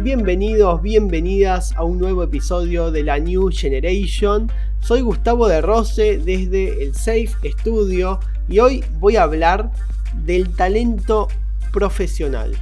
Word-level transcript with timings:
Bienvenidos, 0.00 0.80
bienvenidas 0.80 1.72
a 1.76 1.84
un 1.84 1.98
nuevo 1.98 2.22
episodio 2.22 2.90
de 2.90 3.02
la 3.02 3.18
New 3.18 3.50
Generation. 3.52 4.50
Soy 4.80 5.02
Gustavo 5.02 5.46
de 5.46 5.60
Rose 5.60 6.18
desde 6.18 6.82
el 6.82 6.94
Safe 6.94 7.34
Studio 7.58 8.18
y 8.48 8.60
hoy 8.60 8.82
voy 8.98 9.16
a 9.16 9.24
hablar 9.24 9.72
del 10.24 10.54
talento 10.56 11.28
profesional. 11.70 12.56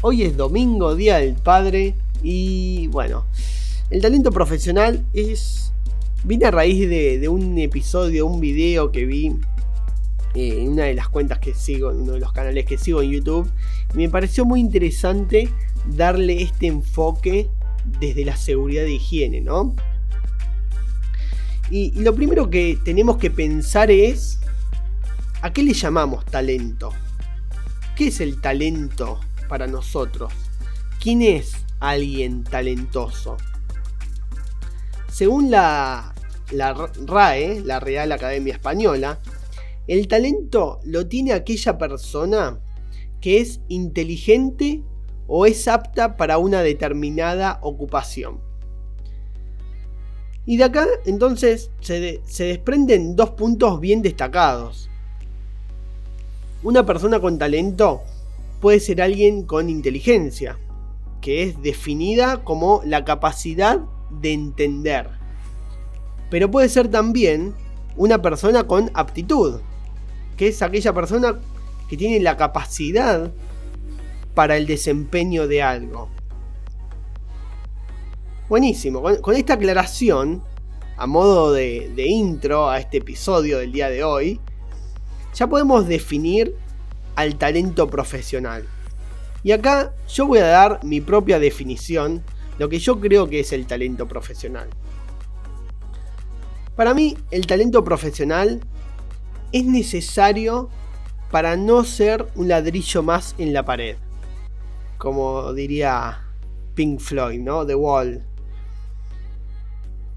Hoy 0.00 0.22
es 0.22 0.36
domingo, 0.36 0.94
Día 0.94 1.18
del 1.18 1.34
Padre 1.34 1.94
y 2.22 2.86
bueno, 2.88 3.26
el 3.90 4.00
talento 4.00 4.30
profesional 4.32 5.04
es... 5.12 5.72
Vine 6.24 6.46
a 6.46 6.50
raíz 6.50 6.88
de, 6.88 7.28
un 7.28 7.58
episodio, 7.58 8.26
un 8.26 8.40
video 8.40 8.90
que 8.90 9.04
vi 9.04 9.36
eh, 10.36 10.60
en 10.60 10.72
una 10.72 10.84
de 10.84 10.94
las 10.94 11.08
cuentas 11.08 11.38
que 11.38 11.54
sigo, 11.54 11.90
en 11.90 12.02
uno 12.02 12.12
de 12.12 12.20
los 12.20 12.30
canales 12.30 12.66
que 12.66 12.76
sigo 12.76 13.00
en 13.00 13.10
YouTube. 13.10 13.50
Y 13.94 13.96
me 13.96 14.10
pareció 14.10 14.44
muy 14.44 14.60
interesante 14.60 15.48
darle 15.86 16.42
este 16.42 16.66
enfoque 16.66 17.48
desde 18.00 18.22
la 18.22 18.36
seguridad 18.36 18.82
de 18.82 18.92
higiene, 18.92 19.40
¿no? 19.40 19.74
Y, 21.70 21.92
lo 22.02 22.14
primero 22.14 22.50
que 22.50 22.78
tenemos 22.84 23.16
que 23.16 23.30
pensar 23.30 23.90
es, 23.90 24.38
¿a 25.40 25.54
qué 25.54 25.62
le 25.62 25.72
llamamos 25.72 26.26
talento? 26.26 26.92
¿Qué 27.96 28.08
es 28.08 28.20
el 28.20 28.38
talento 28.38 29.20
para 29.48 29.66
nosotros? 29.66 30.34
¿Quién 31.00 31.22
es 31.22 31.54
alguien 31.80 32.44
talentoso? 32.44 33.38
Según 35.10 35.50
la, 35.50 36.14
la 36.50 36.90
RAE, 37.06 37.62
la 37.64 37.80
Real 37.80 38.12
Academia 38.12 38.52
Española, 38.52 39.18
el 39.86 40.08
talento 40.08 40.80
lo 40.84 41.06
tiene 41.06 41.32
aquella 41.32 41.78
persona 41.78 42.60
que 43.20 43.40
es 43.40 43.60
inteligente 43.68 44.82
o 45.26 45.46
es 45.46 45.68
apta 45.68 46.16
para 46.16 46.38
una 46.38 46.62
determinada 46.62 47.58
ocupación. 47.62 48.40
Y 50.44 50.58
de 50.58 50.64
acá 50.64 50.86
entonces 51.04 51.70
se, 51.80 52.20
desprenden 52.38 53.16
dos 53.16 53.30
puntos 53.30 53.80
bien 53.80 54.00
destacados. 54.00 54.88
Una 56.62 56.86
persona 56.86 57.18
con 57.18 57.38
talento 57.38 58.02
puede 58.60 58.78
ser 58.78 59.02
alguien 59.02 59.42
con 59.42 59.68
inteligencia, 59.68 60.58
que 61.20 61.42
es 61.42 61.60
definida 61.62 62.44
como 62.44 62.80
la 62.84 63.04
capacidad 63.04 63.80
de 64.20 64.32
entender. 64.32 65.10
Pero 66.30 66.50
puede 66.50 66.68
ser 66.68 66.88
también 66.88 67.52
una 67.96 68.22
persona 68.22 68.64
con 68.68 68.90
aptitud, 68.94 69.60
que 70.36 70.48
es 70.48 70.62
aquella 70.62 70.92
persona 70.92 71.38
que 71.88 71.96
tiene 71.96 72.20
la 72.20 72.36
capacidad 72.36 73.32
para 74.34 74.56
el 74.56 74.66
desempeño 74.66 75.48
de 75.48 75.62
algo. 75.62 76.10
Buenísimo, 78.48 79.02
con, 79.22 79.34
esta 79.34 79.54
aclaración, 79.54 80.42
a 80.96 81.06
modo 81.06 81.52
de, 81.52 81.90
de 81.94 82.06
intro 82.06 82.68
a 82.68 82.78
este 82.78 82.98
episodio 82.98 83.58
del 83.58 83.72
día 83.72 83.88
de 83.88 84.04
hoy, 84.04 84.40
ya 85.34 85.48
podemos 85.48 85.86
definir 85.88 86.54
al 87.16 87.36
talento 87.36 87.88
profesional. 87.88 88.64
Y 89.42 89.52
acá 89.52 89.94
yo 90.08 90.26
voy 90.26 90.38
a 90.38 90.46
dar 90.46 90.84
mi 90.84 91.00
propia 91.00 91.38
definición, 91.38 92.22
lo 92.58 92.68
que 92.68 92.78
yo 92.78 93.00
creo 93.00 93.28
que 93.28 93.40
es 93.40 93.52
el 93.52 93.66
talento 93.66 94.06
profesional. 94.06 94.68
Para 96.76 96.94
mí, 96.94 97.16
el 97.30 97.46
talento 97.46 97.82
profesional 97.82 98.60
es 99.52 99.64
necesario 99.64 100.68
para 101.30 101.56
no 101.56 101.84
ser 101.84 102.26
un 102.34 102.48
ladrillo 102.48 103.02
más 103.02 103.34
en 103.38 103.52
la 103.52 103.64
pared. 103.64 103.96
Como 104.98 105.52
diría 105.52 106.22
Pink 106.74 107.00
Floyd, 107.00 107.40
¿no? 107.40 107.66
The 107.66 107.74
Wall. 107.74 108.22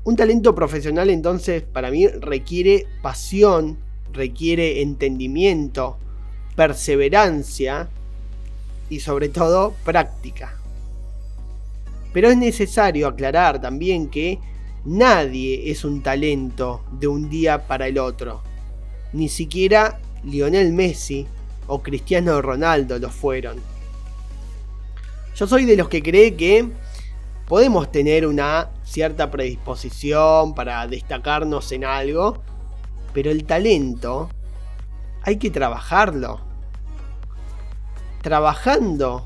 Un 0.04 0.16
talento 0.16 0.56
profesional 0.56 1.10
entonces 1.10 1.62
para 1.62 1.92
mí 1.92 2.08
requiere 2.08 2.88
pasión, 3.02 3.78
requiere 4.14 4.82
entendimiento, 4.82 5.98
perseverancia 6.56 7.90
y 8.90 9.00
sobre 9.00 9.30
todo 9.30 9.74
práctica. 9.84 10.56
Pero 12.12 12.30
es 12.30 12.38
necesario 12.38 13.08
aclarar 13.08 13.62
también 13.62 14.10
que 14.10 14.40
nadie 14.86 15.70
es 15.70 15.84
un 15.84 16.02
talento 16.02 16.84
de 16.92 17.08
un 17.08 17.30
día 17.30 17.68
para 17.68 17.88
el 17.88 18.00
otro. 18.00 18.49
Ni 19.14 19.30
siquiera 19.30 20.00
Lionel 20.24 20.72
Messi 20.74 21.28
o 21.68 21.82
Cristiano 21.82 22.42
Ronaldo 22.42 23.00
lo 23.00 23.10
fueron. 23.10 23.58
Yo 25.36 25.48
soy 25.48 25.66
de 25.66 25.78
los 25.78 25.88
que 25.88 26.04
cree 26.04 26.36
que 26.36 26.70
podemos 27.48 27.92
tener 27.92 28.28
una 28.28 28.70
cierta 28.84 29.32
predisposición 29.32 30.54
para 30.54 30.86
destacarnos 30.88 31.72
en 31.72 31.86
algo, 31.86 32.44
pero 33.14 33.32
el 33.32 33.46
talento 33.46 34.30
hay 35.24 35.38
que 35.38 35.50
trabajarlo. 35.50 36.42
Trabajando 38.22 39.26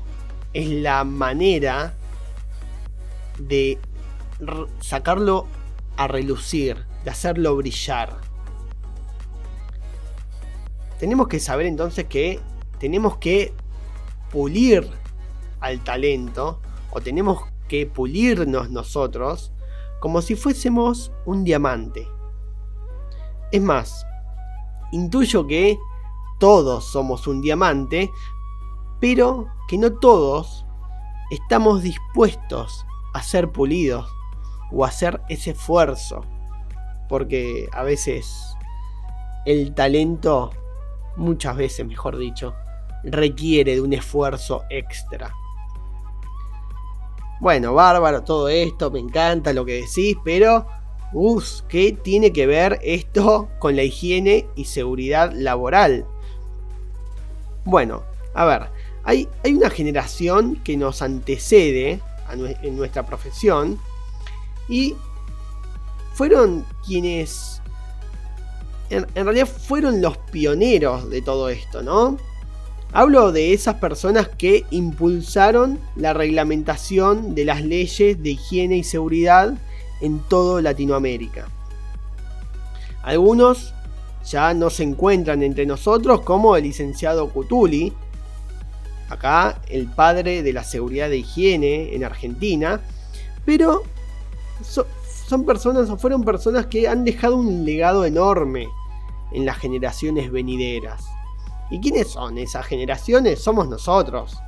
es 0.52 0.68
la 0.68 1.04
manera 1.04 1.94
de 3.38 3.78
sacarlo 4.80 5.46
a 5.96 6.06
relucir, 6.06 6.84
de 7.04 7.10
hacerlo 7.10 7.56
brillar. 7.56 8.23
Tenemos 10.98 11.28
que 11.28 11.40
saber 11.40 11.66
entonces 11.66 12.06
que 12.06 12.40
tenemos 12.78 13.16
que 13.18 13.52
pulir 14.30 14.88
al 15.60 15.82
talento 15.82 16.60
o 16.90 17.00
tenemos 17.00 17.42
que 17.68 17.86
pulirnos 17.86 18.70
nosotros 18.70 19.52
como 20.00 20.20
si 20.20 20.36
fuésemos 20.36 21.12
un 21.24 21.44
diamante. 21.44 22.06
Es 23.50 23.62
más, 23.62 24.06
intuyo 24.92 25.46
que 25.46 25.78
todos 26.38 26.84
somos 26.84 27.26
un 27.26 27.40
diamante, 27.40 28.10
pero 29.00 29.48
que 29.68 29.78
no 29.78 29.94
todos 29.94 30.66
estamos 31.30 31.82
dispuestos 31.82 32.84
a 33.14 33.22
ser 33.22 33.50
pulidos 33.50 34.10
o 34.70 34.84
a 34.84 34.88
hacer 34.88 35.20
ese 35.28 35.52
esfuerzo. 35.52 36.22
Porque 37.08 37.68
a 37.72 37.82
veces 37.82 38.56
el 39.46 39.74
talento, 39.74 40.50
muchas 41.16 41.56
veces 41.56 41.86
mejor 41.86 42.16
dicho, 42.18 42.54
requiere 43.02 43.74
de 43.74 43.80
un 43.80 43.92
esfuerzo 43.92 44.64
extra. 44.70 45.32
Bueno, 47.40 47.74
bárbaro 47.74 48.22
todo 48.22 48.48
esto, 48.48 48.90
me 48.90 49.00
encanta 49.00 49.52
lo 49.52 49.64
que 49.64 49.82
decís, 49.82 50.16
pero... 50.24 50.66
Uf, 51.16 51.60
¿qué 51.68 51.92
tiene 51.92 52.32
que 52.32 52.44
ver 52.44 52.80
esto 52.82 53.48
con 53.60 53.76
la 53.76 53.84
higiene 53.84 54.48
y 54.56 54.64
seguridad 54.64 55.32
laboral? 55.32 56.06
Bueno, 57.64 58.02
a 58.34 58.44
ver, 58.44 58.68
hay, 59.04 59.28
hay 59.44 59.54
una 59.54 59.70
generación 59.70 60.56
que 60.64 60.76
nos 60.76 61.02
antecede 61.02 62.00
en 62.62 62.76
nuestra 62.76 63.06
profesión 63.06 63.78
y 64.68 64.96
fueron 66.14 66.64
quienes 66.84 67.62
en, 68.94 69.24
realidad 69.24 69.46
fueron 69.46 70.00
los 70.00 70.16
pioneros 70.18 71.10
de 71.10 71.22
todo 71.22 71.48
esto, 71.48 71.82
¿no? 71.82 72.16
Hablo 72.92 73.32
de 73.32 73.52
esas 73.52 73.76
personas 73.76 74.28
que 74.28 74.64
impulsaron 74.70 75.80
la 75.96 76.12
reglamentación 76.12 77.34
de 77.34 77.44
las 77.44 77.62
leyes 77.64 78.22
de 78.22 78.30
higiene 78.30 78.76
y 78.76 78.84
seguridad 78.84 79.54
en 80.00 80.20
toda 80.20 80.62
Latinoamérica. 80.62 81.48
Algunos 83.02 83.74
ya 84.30 84.54
no 84.54 84.70
se 84.70 84.84
encuentran 84.84 85.42
entre 85.42 85.66
nosotros 85.66 86.20
como 86.20 86.56
el 86.56 86.62
licenciado 86.62 87.28
Cutuli, 87.30 87.92
acá 89.08 89.60
el 89.68 89.86
padre 89.88 90.42
de 90.42 90.52
la 90.52 90.62
seguridad 90.62 91.08
de 91.08 91.18
higiene 91.18 91.94
en 91.94 92.04
Argentina, 92.04 92.80
pero 93.44 93.82
son 95.26 95.44
personas 95.44 95.90
o 95.90 95.96
fueron 95.96 96.22
personas 96.22 96.66
que 96.66 96.86
han 96.86 97.04
dejado 97.04 97.36
un 97.36 97.64
legado 97.64 98.04
enorme 98.04 98.68
en 99.34 99.44
las 99.44 99.58
generaciones 99.58 100.32
venideras. 100.32 101.04
¿Y 101.70 101.80
quiénes 101.80 102.08
son 102.08 102.38
esas 102.38 102.64
generaciones? 102.64 103.42
Somos 103.42 103.68
nosotros. 103.68 104.38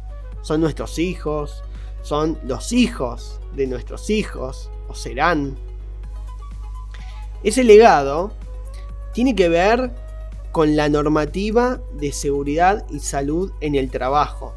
Son 0.43 0.61
nuestros 0.61 0.99
hijos, 0.99 1.63
son 2.03 2.39
los 2.45 2.73
hijos 2.73 3.41
de 3.55 3.67
nuestros 3.67 4.11
hijos, 4.11 4.71
o 4.89 4.95
serán. 4.95 5.57
Ese 7.43 7.65
legado 7.65 8.33
tiene 9.13 9.35
que 9.35 9.49
ver 9.49 9.91
con 10.53 10.77
la 10.77 10.89
normativa 10.89 11.81
de 11.95 12.13
seguridad 12.13 12.87
y 12.91 13.01
salud 13.01 13.51
en 13.61 13.75
el 13.75 13.91
trabajo. 13.91 14.55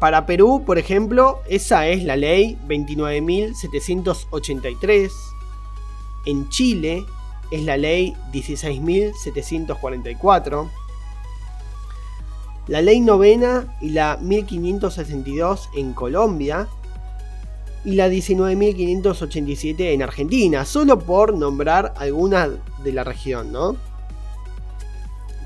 Para 0.00 0.24
Perú, 0.26 0.64
por 0.66 0.78
ejemplo, 0.78 1.40
esa 1.48 1.86
es 1.86 2.02
la 2.02 2.16
ley 2.16 2.58
29.783. 2.66 5.12
En 6.26 6.48
Chile 6.48 7.06
es 7.50 7.62
la 7.62 7.76
ley 7.76 8.16
16.744. 8.32 10.70
la 12.68 12.80
ley 12.82 13.00
novena 13.00 13.76
y 13.80 13.90
la 13.90 14.18
1562 14.20 15.70
en 15.76 15.92
Colombia 15.92 16.66
y 17.84 17.92
la 17.92 18.08
19.587 18.08 19.92
en 19.92 20.02
Argentina, 20.02 20.64
solo 20.64 20.98
por 20.98 21.34
nombrar 21.34 21.94
algunas 21.96 22.50
de 22.82 22.92
la 22.92 23.04
región, 23.04 23.52
¿no? 23.52 23.76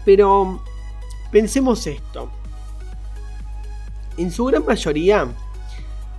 Pero 0.07 0.63
pensemos 1.31 1.87
esto. 1.87 2.31
En 4.17 4.31
su 4.31 4.47
gran 4.47 4.65
mayoría, 4.65 5.29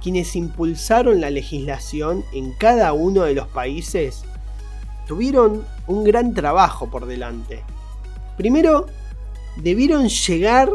quienes 0.04 0.36
impulsaron 0.36 1.22
la 1.22 1.32
legislación 1.32 2.24
en 2.34 2.54
cada 2.54 2.94
uno 2.94 3.24
de 3.24 3.34
los 3.34 3.48
países 3.48 4.26
tuvieron 5.08 5.66
un 5.88 6.04
gran 6.04 6.34
trabajo 6.34 6.90
por 6.90 7.06
delante. 7.06 7.64
Primero, 8.38 8.88
debieron 9.58 10.08
llegar 10.08 10.70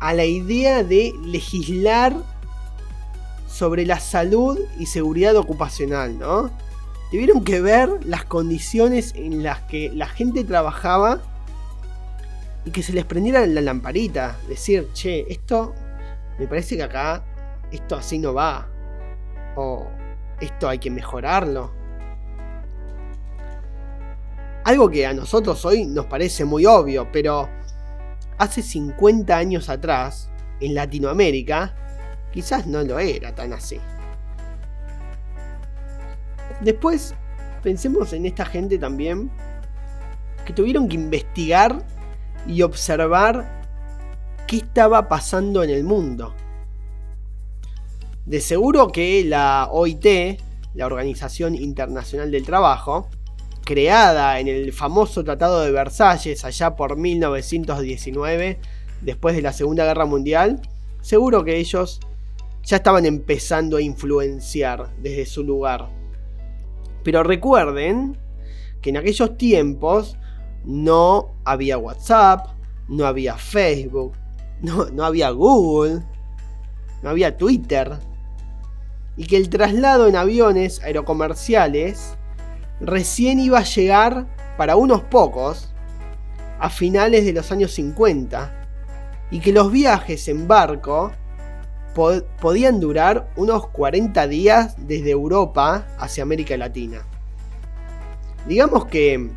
a 0.00 0.12
la 0.12 0.24
idea 0.24 0.84
de 0.84 1.12
legislar 1.24 2.14
sobre 3.48 3.86
la 3.86 3.98
salud 4.00 4.58
y 4.78 4.86
seguridad 4.86 5.36
ocupacional, 5.36 6.18
¿no? 6.18 6.50
Tuvieron 7.10 7.44
que 7.44 7.60
ver 7.60 7.88
las 8.04 8.24
condiciones 8.24 9.14
en 9.14 9.42
las 9.42 9.60
que 9.62 9.90
la 9.94 10.06
gente 10.06 10.44
trabajaba 10.44 11.20
y 12.64 12.70
que 12.70 12.82
se 12.82 12.92
les 12.92 13.04
prendiera 13.04 13.46
la 13.46 13.60
lamparita. 13.60 14.36
Decir, 14.48 14.88
che, 14.92 15.24
esto 15.32 15.72
me 16.38 16.46
parece 16.46 16.76
que 16.76 16.82
acá 16.82 17.24
esto 17.70 17.96
así 17.96 18.18
no 18.18 18.34
va. 18.34 18.68
O 19.56 19.86
esto 20.40 20.68
hay 20.68 20.78
que 20.78 20.90
mejorarlo. 20.90 21.75
Algo 24.66 24.90
que 24.90 25.06
a 25.06 25.14
nosotros 25.14 25.64
hoy 25.64 25.84
nos 25.84 26.06
parece 26.06 26.44
muy 26.44 26.66
obvio, 26.66 27.06
pero 27.12 27.48
hace 28.36 28.62
50 28.62 29.36
años 29.36 29.68
atrás, 29.68 30.28
en 30.58 30.74
Latinoamérica, 30.74 31.72
quizás 32.32 32.66
no 32.66 32.82
lo 32.82 32.98
era 32.98 33.32
tan 33.32 33.52
así. 33.52 33.78
Después, 36.62 37.14
pensemos 37.62 38.12
en 38.12 38.26
esta 38.26 38.44
gente 38.44 38.76
también 38.76 39.30
que 40.44 40.52
tuvieron 40.52 40.88
que 40.88 40.96
investigar 40.96 41.86
y 42.44 42.62
observar 42.62 43.62
qué 44.48 44.56
estaba 44.56 45.06
pasando 45.06 45.62
en 45.62 45.70
el 45.70 45.84
mundo. 45.84 46.34
De 48.24 48.40
seguro 48.40 48.88
que 48.88 49.24
la 49.24 49.68
OIT, 49.70 50.40
la 50.74 50.86
Organización 50.86 51.54
Internacional 51.54 52.32
del 52.32 52.44
Trabajo, 52.44 53.08
creada 53.66 54.38
en 54.38 54.46
el 54.46 54.72
famoso 54.72 55.24
Tratado 55.24 55.60
de 55.60 55.72
Versalles 55.72 56.44
allá 56.44 56.76
por 56.76 56.96
1919, 56.96 58.60
después 59.02 59.34
de 59.34 59.42
la 59.42 59.52
Segunda 59.52 59.84
Guerra 59.84 60.06
Mundial, 60.06 60.62
seguro 61.02 61.44
que 61.44 61.56
ellos 61.56 62.00
ya 62.62 62.76
estaban 62.76 63.04
empezando 63.04 63.76
a 63.76 63.82
influenciar 63.82 64.94
desde 64.98 65.26
su 65.26 65.42
lugar. 65.42 65.88
Pero 67.02 67.24
recuerden 67.24 68.16
que 68.80 68.90
en 68.90 68.98
aquellos 68.98 69.36
tiempos 69.36 70.16
no 70.64 71.34
había 71.44 71.76
WhatsApp, 71.76 72.46
no 72.88 73.04
había 73.04 73.36
Facebook, 73.36 74.12
no, 74.62 74.86
no 74.86 75.04
había 75.04 75.30
Google, 75.30 76.02
no 77.02 77.10
había 77.10 77.36
Twitter. 77.36 77.98
Y 79.16 79.26
que 79.26 79.36
el 79.36 79.48
traslado 79.48 80.06
en 80.06 80.14
aviones 80.14 80.80
aerocomerciales 80.82 82.16
recién 82.80 83.38
iba 83.38 83.58
a 83.58 83.64
llegar 83.64 84.26
para 84.56 84.76
unos 84.76 85.02
pocos 85.02 85.72
a 86.58 86.70
finales 86.70 87.24
de 87.24 87.32
los 87.32 87.52
años 87.52 87.72
50 87.72 88.68
y 89.30 89.40
que 89.40 89.52
los 89.52 89.70
viajes 89.70 90.28
en 90.28 90.46
barco 90.48 91.12
podían 92.40 92.78
durar 92.78 93.30
unos 93.36 93.68
40 93.68 94.26
días 94.28 94.76
desde 94.78 95.10
Europa 95.10 95.86
hacia 95.98 96.22
América 96.22 96.56
Latina. 96.56 97.02
Digamos 98.46 98.86
que 98.86 99.30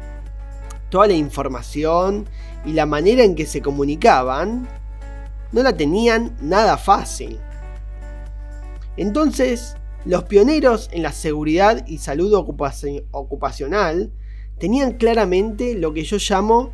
toda 0.90 1.08
la 1.08 1.14
información 1.14 2.28
y 2.66 2.74
la 2.74 2.86
manera 2.86 3.24
en 3.24 3.36
que 3.36 3.46
se 3.46 3.62
comunicaban 3.62 4.68
no 5.52 5.64
la 5.64 5.76
tenían 5.76 6.36
nada 6.42 6.78
fácil. 6.78 7.40
Entonces, 8.98 9.78
los 10.06 10.24
pioneros 10.24 10.90
en 10.92 11.04
la 11.04 11.12
seguridad 11.12 11.86
y 11.88 11.98
salud 11.98 12.34
ocupacional 12.34 14.12
tenían 14.58 14.94
claramente 14.94 15.76
lo 15.76 15.94
que 15.94 16.04
yo 16.04 16.18
llamo 16.18 16.74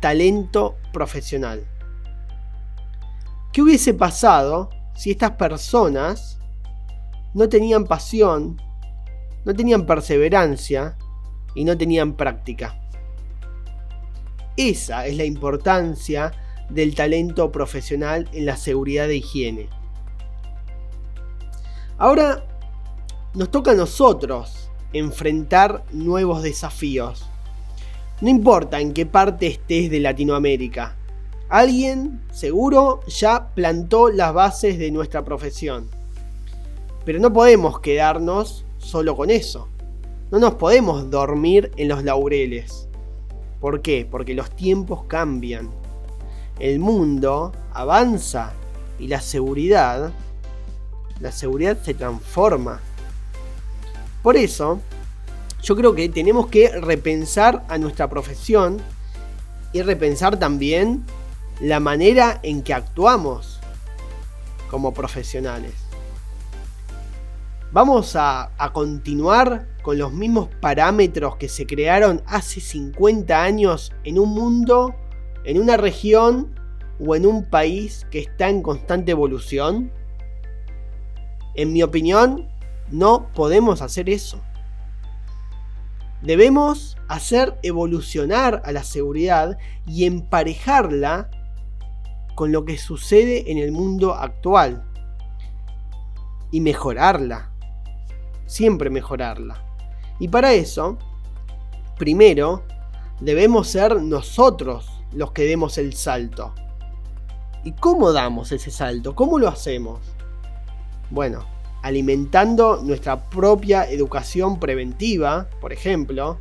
talento 0.00 0.76
profesional. 0.92 1.66
¿Qué 3.52 3.62
hubiese 3.62 3.94
pasado 3.94 4.70
si 4.94 5.10
estas 5.10 5.32
personas 5.32 6.38
no 7.34 7.48
tenían 7.48 7.84
pasión, 7.84 8.60
no 9.44 9.54
tenían 9.54 9.86
perseverancia 9.86 10.96
y 11.54 11.64
no 11.64 11.76
tenían 11.76 12.16
práctica? 12.16 12.80
Esa 14.56 15.06
es 15.06 15.16
la 15.16 15.24
importancia 15.24 16.32
del 16.70 16.94
talento 16.94 17.50
profesional 17.50 18.28
en 18.32 18.46
la 18.46 18.56
seguridad 18.56 19.08
de 19.08 19.16
higiene. 19.16 19.68
Ahora 21.96 22.44
nos 23.34 23.50
toca 23.50 23.70
a 23.70 23.74
nosotros 23.74 24.68
enfrentar 24.92 25.84
nuevos 25.92 26.42
desafíos. 26.42 27.24
No 28.20 28.28
importa 28.28 28.80
en 28.80 28.92
qué 28.92 29.06
parte 29.06 29.46
estés 29.46 29.90
de 29.90 30.00
Latinoamérica, 30.00 30.96
alguien 31.48 32.20
seguro 32.32 33.00
ya 33.06 33.50
plantó 33.54 34.08
las 34.08 34.34
bases 34.34 34.76
de 34.78 34.90
nuestra 34.90 35.24
profesión. 35.24 35.88
Pero 37.04 37.20
no 37.20 37.32
podemos 37.32 37.78
quedarnos 37.78 38.64
solo 38.78 39.16
con 39.16 39.30
eso. 39.30 39.68
No 40.32 40.40
nos 40.40 40.54
podemos 40.54 41.10
dormir 41.10 41.70
en 41.76 41.88
los 41.88 42.02
laureles. 42.02 42.88
¿Por 43.60 43.82
qué? 43.82 44.06
Porque 44.10 44.34
los 44.34 44.50
tiempos 44.50 45.04
cambian. 45.04 45.70
El 46.58 46.80
mundo 46.80 47.52
avanza 47.72 48.52
y 48.98 49.06
la 49.06 49.20
seguridad 49.20 50.12
la 51.20 51.32
seguridad 51.32 51.78
se 51.82 51.94
transforma. 51.94 52.80
Por 54.22 54.36
eso, 54.36 54.80
yo 55.62 55.76
creo 55.76 55.94
que 55.94 56.08
tenemos 56.08 56.48
que 56.48 56.68
repensar 56.80 57.64
a 57.68 57.78
nuestra 57.78 58.08
profesión 58.08 58.80
y 59.72 59.82
repensar 59.82 60.38
también 60.38 61.04
la 61.60 61.80
manera 61.80 62.40
en 62.42 62.62
que 62.62 62.74
actuamos 62.74 63.60
como 64.70 64.92
profesionales. 64.92 65.72
Vamos 67.72 68.14
a, 68.14 68.50
a, 68.56 68.72
continuar 68.72 69.66
con 69.82 69.98
los 69.98 70.12
mismos 70.12 70.48
parámetros 70.60 71.36
que 71.36 71.48
se 71.48 71.66
crearon 71.66 72.22
hace 72.26 72.60
50 72.60 73.42
años 73.42 73.92
en 74.04 74.18
un 74.18 74.30
mundo, 74.30 74.94
en 75.44 75.60
una 75.60 75.76
región 75.76 76.54
o 77.04 77.16
en 77.16 77.26
un 77.26 77.44
país 77.44 78.06
que 78.10 78.20
está 78.20 78.48
en 78.48 78.62
constante 78.62 79.10
evolución. 79.10 79.90
En 81.54 81.72
mi 81.72 81.82
opinión, 81.82 82.48
no 82.90 83.28
podemos 83.34 83.82
hacer 83.82 84.08
eso. 84.10 84.40
Debemos 86.22 86.96
hacer 87.08 87.58
evolucionar 87.62 88.62
a 88.64 88.72
la 88.72 88.82
seguridad 88.82 89.58
y 89.86 90.06
emparejarla 90.06 91.30
con 92.34 92.50
lo 92.50 92.64
que 92.64 92.78
sucede 92.78 93.50
en 93.52 93.58
el 93.58 93.72
mundo 93.72 94.14
actual. 94.14 94.84
Y 96.50 96.60
mejorarla. 96.60 97.50
Siempre 98.46 98.90
mejorarla. 98.90 99.62
Y 100.18 100.28
para 100.28 100.54
eso, 100.54 100.98
primero, 101.98 102.64
debemos 103.20 103.68
ser 103.68 104.00
nosotros 104.00 104.88
los 105.12 105.32
que 105.32 105.44
demos 105.44 105.78
el 105.78 105.94
salto. 105.94 106.54
¿Y 107.64 107.72
cómo 107.72 108.12
damos 108.12 108.52
ese 108.52 108.70
salto? 108.70 109.14
¿Cómo 109.14 109.38
lo 109.38 109.48
hacemos? 109.48 110.13
Bueno, 111.14 111.44
alimentando 111.82 112.82
nuestra 112.82 113.30
propia 113.30 113.88
educación 113.88 114.58
preventiva, 114.58 115.48
por 115.60 115.72
ejemplo, 115.72 116.38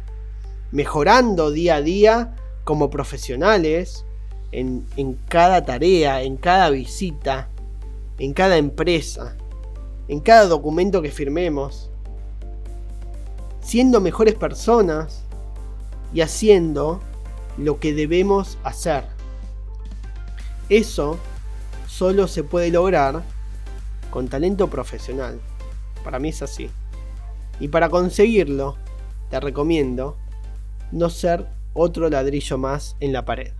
mejorando 0.71 1.51
día 1.51 1.75
a 1.75 1.81
día 1.83 2.35
como 2.63 2.89
profesionales 2.89 4.03
en, 4.51 4.83
cada 5.29 5.63
tarea, 5.63 6.23
en 6.23 6.37
cada 6.37 6.71
visita, 6.71 7.49
en 8.17 8.33
cada 8.33 8.57
empresa, 8.57 9.37
en 10.07 10.21
cada 10.21 10.47
documento 10.47 11.03
que 11.03 11.11
firmemos, 11.11 11.91
siendo 13.61 14.01
mejores 14.01 14.33
personas 14.33 15.21
y 16.15 16.21
haciendo 16.21 16.99
lo 17.59 17.79
que 17.79 17.93
debemos 17.93 18.57
hacer. 18.63 19.03
Eso 20.67 21.19
solo 21.85 22.27
se 22.27 22.43
puede 22.43 22.71
lograr 22.71 23.21
con 24.13 24.27
talento 24.27 24.69
profesional. 24.69 25.39
Para 26.03 26.19
mí 26.19 26.29
es 26.29 26.43
así. 26.43 26.69
Y 27.59 27.69
para 27.69 27.89
conseguirlo, 27.89 28.77
te 29.31 29.39
recomiendo 29.39 30.17
no 30.91 31.09
ser 31.09 31.47
otro 31.73 32.07
ladrillo 32.11 32.59
más 32.59 32.95
en 32.99 33.11
la 33.11 33.25
pared. 33.25 33.53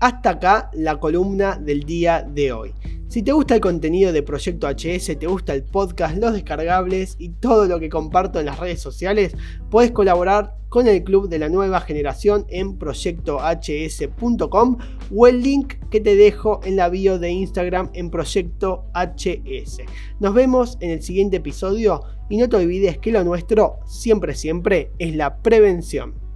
Hasta 0.00 0.28
acá 0.28 0.70
la 0.74 1.00
columna 1.00 1.56
del 1.56 1.84
día 1.84 2.22
de 2.28 2.52
hoy. 2.52 2.74
Si 3.08 3.22
te 3.22 3.32
gusta 3.32 3.54
el 3.54 3.62
contenido 3.62 4.12
de 4.12 4.22
Proyecto 4.22 4.68
HS, 4.68 5.18
te 5.18 5.26
gusta 5.26 5.54
el 5.54 5.62
podcast, 5.64 6.18
los 6.18 6.34
descargables 6.34 7.16
y 7.18 7.30
todo 7.30 7.64
lo 7.64 7.80
que 7.80 7.88
comparto 7.88 8.38
en 8.38 8.44
las 8.44 8.58
redes 8.58 8.82
sociales, 8.82 9.34
puedes 9.70 9.92
colaborar 9.92 10.57
con 10.68 10.86
el 10.86 11.02
club 11.04 11.28
de 11.28 11.38
la 11.38 11.48
nueva 11.48 11.80
generación 11.80 12.44
en 12.48 12.78
proyectohs.com 12.78 14.78
o 15.14 15.26
el 15.26 15.42
link 15.42 15.74
que 15.90 16.00
te 16.00 16.16
dejo 16.16 16.60
en 16.64 16.76
la 16.76 16.88
bio 16.88 17.18
de 17.18 17.30
Instagram 17.30 17.90
en 17.94 18.10
Proyecto 18.10 18.84
HS. 18.94 19.82
Nos 20.20 20.34
vemos 20.34 20.76
en 20.80 20.90
el 20.90 21.02
siguiente 21.02 21.38
episodio 21.38 22.02
y 22.28 22.36
no 22.36 22.48
te 22.48 22.56
olvides 22.56 22.98
que 22.98 23.12
lo 23.12 23.24
nuestro 23.24 23.78
siempre 23.86 24.34
siempre 24.34 24.92
es 24.98 25.16
la 25.16 25.38
prevención. 25.38 26.27